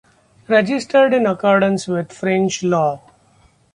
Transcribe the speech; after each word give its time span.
Registered 0.47 1.13
in 1.13 1.27
accordance 1.27 1.85
with 1.87 2.11
French 2.11 2.63
Law. 2.63 3.03